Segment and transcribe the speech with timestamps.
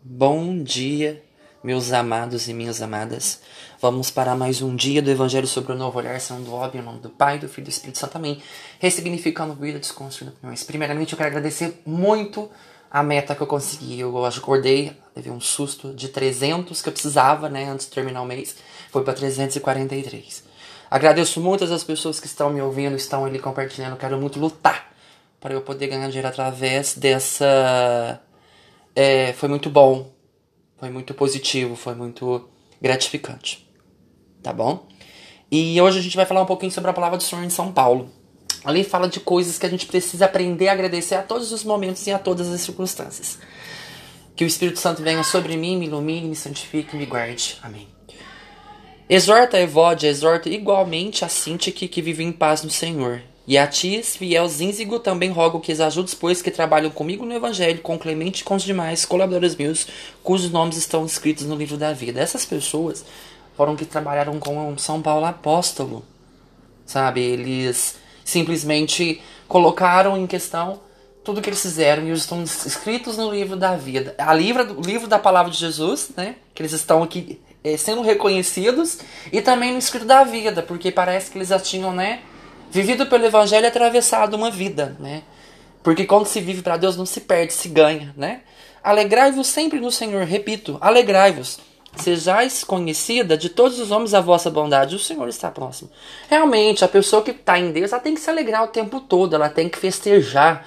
[0.00, 1.20] Bom dia,
[1.62, 3.40] meus amados e minhas amadas.
[3.80, 6.84] Vamos para mais um dia do Evangelho sobre o Novo Olhar, sendo do óbvio, em
[6.84, 8.40] nome do Pai, do Filho e do Espírito Santo também,
[8.78, 10.62] ressignificando vida, desconstruindo opiniões.
[10.62, 12.48] Primeiramente, eu quero agradecer muito
[12.88, 13.98] a meta que eu consegui.
[13.98, 18.26] Eu acordei, levei um susto de 300 que eu precisava, né, antes de terminar o
[18.26, 18.54] mês.
[18.92, 20.44] Foi para 343.
[20.88, 23.96] Agradeço muitas as pessoas que estão me ouvindo, estão ali compartilhando.
[23.96, 24.92] Quero muito lutar
[25.40, 28.20] para eu poder ganhar dinheiro através dessa
[28.98, 30.10] é, foi muito bom,
[30.76, 32.48] foi muito positivo, foi muito
[32.82, 33.64] gratificante.
[34.42, 34.88] Tá bom?
[35.48, 37.70] E hoje a gente vai falar um pouquinho sobre a palavra do Senhor em São
[37.70, 38.10] Paulo.
[38.64, 42.04] Ali fala de coisas que a gente precisa aprender a agradecer a todos os momentos
[42.08, 43.38] e a todas as circunstâncias.
[44.34, 47.56] Que o Espírito Santo venha sobre mim, me ilumine, me santifique e me guarde.
[47.62, 47.86] Amém.
[49.08, 53.22] Exorta a Evódia, exorta igualmente a Sintique que vive em paz no Senhor.
[53.48, 57.32] E a ti, fiel Zínzigo, também rogo que os ajudes, pois que trabalham comigo no
[57.32, 59.86] Evangelho, com Clemente e com os demais colaboradores meus,
[60.22, 62.20] cujos nomes estão escritos no livro da vida.
[62.20, 63.06] Essas pessoas
[63.56, 66.04] foram que trabalharam com São Paulo apóstolo,
[66.84, 67.22] sabe?
[67.22, 70.80] Eles simplesmente colocaram em questão
[71.24, 74.14] tudo que eles fizeram e estão escritos no livro da vida.
[74.18, 76.36] A livro, o livro da palavra de Jesus, né?
[76.54, 78.98] Que eles estão aqui é, sendo reconhecidos
[79.32, 82.20] e também no escrito da vida, porque parece que eles já tinham, né?
[82.70, 85.22] Vivido pelo Evangelho é atravessado uma vida, né?
[85.82, 88.42] Porque quando se vive para Deus não se perde, se ganha, né?
[88.82, 91.60] Alegrai-vos sempre no Senhor, repito, alegrai-vos.
[91.96, 95.90] Sejais conhecida de todos os homens a vossa bondade, o Senhor está próximo.
[96.28, 99.34] Realmente, a pessoa que está em Deus, ela tem que se alegrar o tempo todo,
[99.34, 100.66] ela tem que festejar,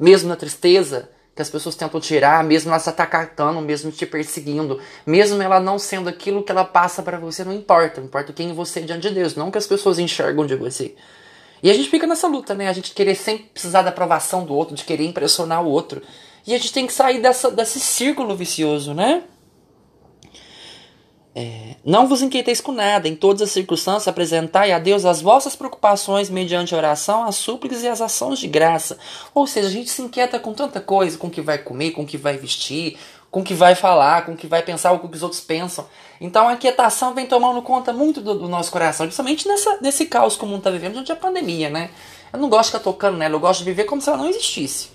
[0.00, 4.80] mesmo na tristeza que as pessoas tentam tirar, mesmo ela se atacando, mesmo te perseguindo,
[5.04, 8.80] mesmo ela não sendo aquilo que ela passa para você, não importa, importa quem você
[8.80, 10.94] é diante de Deus, não que as pessoas enxergam de você.
[11.64, 12.68] E a gente fica nessa luta, né?
[12.68, 16.02] A gente querer sempre precisar da aprovação do outro, de querer impressionar o outro.
[16.46, 19.22] E a gente tem que sair dessa, desse círculo vicioso, né?
[21.34, 25.56] É, não vos inquieteis com nada, em todas as circunstâncias apresentai a Deus as vossas
[25.56, 28.98] preocupações mediante oração, as súplicas e as ações de graça.
[29.34, 32.02] Ou seja, a gente se inquieta com tanta coisa, com o que vai comer, com
[32.02, 32.98] o que vai vestir,
[33.34, 35.22] com o que vai falar, com o que vai pensar, ou com o que os
[35.24, 35.84] outros pensam.
[36.20, 40.36] Então a inquietação vem tomando conta muito do, do nosso coração, principalmente nessa, nesse caos
[40.36, 41.90] que o mundo está vivendo durante a pandemia, né?
[42.32, 44.28] Eu não gosto de ficar tocando nela, eu gosto de viver como se ela não
[44.28, 44.90] existisse.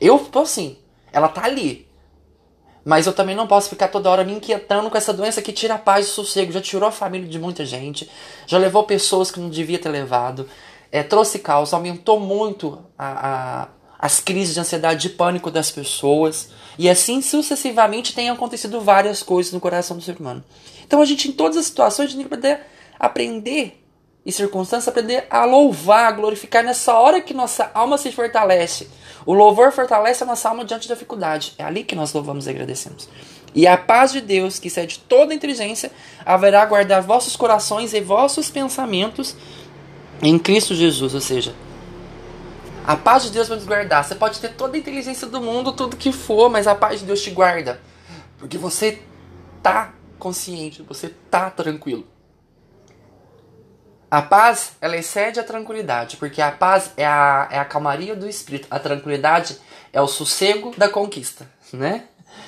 [0.00, 0.78] Eu tô assim,
[1.12, 1.86] ela tá ali.
[2.86, 5.74] Mas eu também não posso ficar toda hora me inquietando com essa doença que tira
[5.74, 6.50] a paz e o sossego.
[6.50, 8.10] Já tirou a família de muita gente,
[8.46, 10.48] já levou pessoas que não devia ter levado,
[10.90, 13.68] é, trouxe caos, aumentou muito a
[13.98, 16.50] as crises de ansiedade, de pânico das pessoas.
[16.78, 20.44] E assim sucessivamente tem acontecido várias coisas no coração do ser humano.
[20.86, 22.60] Então a gente, em todas as situações, tem que poder
[22.98, 23.82] aprender
[24.24, 28.88] e circunstâncias, aprender a louvar, a glorificar nessa hora que nossa alma se fortalece.
[29.24, 31.54] O louvor fortalece a nossa alma diante da dificuldade.
[31.58, 33.08] É ali que nós louvamos e agradecemos.
[33.54, 35.90] E a paz de Deus, que excede toda inteligência,
[36.24, 39.34] haverá guardar vossos corações e vossos pensamentos
[40.22, 41.14] em Cristo Jesus.
[41.14, 41.54] Ou seja,
[42.88, 44.02] a paz de Deus vai nos guardar.
[44.02, 47.04] Você pode ter toda a inteligência do mundo, tudo que for, mas a paz de
[47.04, 47.78] Deus te guarda.
[48.38, 49.02] Porque você
[49.62, 52.08] tá consciente, você tá tranquilo.
[54.10, 58.26] A paz, ela excede a tranquilidade, porque a paz é a, é a calmaria do
[58.26, 58.66] espírito.
[58.70, 59.58] A tranquilidade
[59.92, 62.04] é o sossego da conquista, né?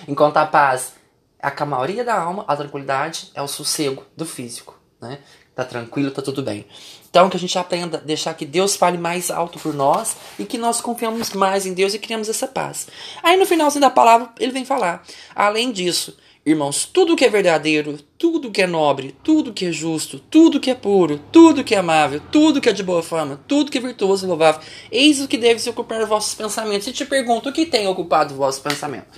[0.08, 0.94] Enquanto a paz
[1.38, 5.18] é a calmaria da alma, a tranquilidade é o sossego do físico, né?
[5.54, 6.64] Tá tranquilo, tá tudo bem.
[7.08, 10.44] Então que a gente aprenda a deixar que Deus fale mais alto por nós e
[10.44, 12.86] que nós confiamos mais em Deus e criamos essa paz.
[13.22, 16.16] Aí no finalzinho da palavra ele vem falar: além disso,
[16.46, 20.70] irmãos, tudo que é verdadeiro, tudo que é nobre, tudo que é justo, tudo que
[20.70, 23.80] é puro, tudo que é amável, tudo que é de boa fama, tudo que é
[23.80, 24.60] virtuoso e louvável,
[24.90, 26.86] eis o que deve se ocupar vossos pensamentos.
[26.86, 29.08] E te pergunto, o que tem ocupado o vosso pensamento?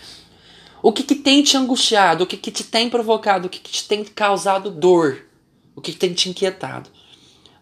[0.83, 2.25] O que, que tem te angustiado?
[2.25, 3.47] O que, que te tem provocado?
[3.47, 5.32] O que, que te tem causado dor?
[5.75, 6.91] O que, tem te inquietado?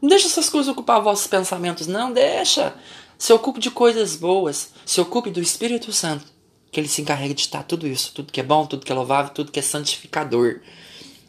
[0.00, 2.74] Não deixa essas coisas ocupar vossos pensamentos, não deixa.
[3.18, 6.24] Se ocupe de coisas boas, se ocupe do Espírito Santo,
[6.72, 8.94] que ele se encarrega de estar tudo isso, tudo que é bom, tudo que é
[8.94, 10.60] louvável, tudo que é santificador.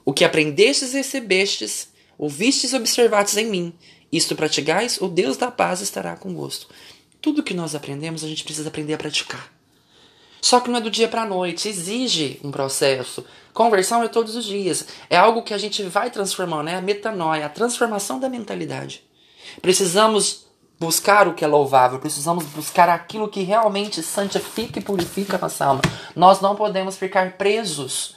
[0.06, 3.74] O que aprendestes e recebestes, ouvistes e observastes em mim,
[4.12, 6.74] isto praticais, o Deus da paz estará convosco.
[7.22, 9.61] Tudo que nós aprendemos, a gente precisa aprender a praticar.
[10.42, 13.24] Só que não é do dia para a noite, exige um processo.
[13.54, 14.88] Conversão é todos os dias.
[15.10, 19.04] É algo que a gente vai transformando, é a metanoia, a transformação da mentalidade.
[19.62, 20.48] Precisamos
[20.80, 25.66] buscar o que é louvável, precisamos buscar aquilo que realmente santifica e purifica a nossa
[25.66, 25.82] alma.
[26.16, 28.16] Nós não podemos ficar presos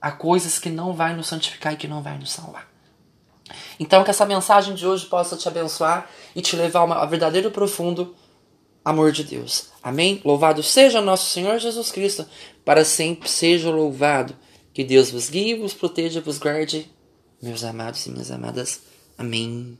[0.00, 2.66] a coisas que não vai nos santificar e que não vai nos salvar.
[3.78, 7.50] Então que essa mensagem de hoje possa te abençoar e te levar a um verdadeiro
[7.50, 8.14] profundo
[8.88, 9.68] amor de Deus.
[9.82, 10.20] Amém?
[10.24, 12.26] Louvado seja nosso Senhor Jesus Cristo,
[12.64, 14.34] para sempre seja louvado.
[14.72, 16.90] Que Deus vos guie, vos proteja, vos guarde,
[17.42, 18.80] meus amados e minhas amadas.
[19.16, 19.78] Amém.